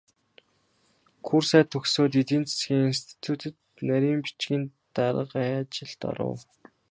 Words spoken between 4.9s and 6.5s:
даргын ажилд оров.